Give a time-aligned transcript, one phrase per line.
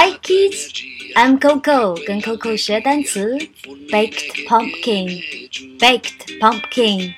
[0.00, 0.70] Hi kids,
[1.16, 3.36] I'm Coco，跟 Coco 学单词。
[3.90, 5.20] Baked pumpkin,
[5.80, 7.14] baked pumpkin。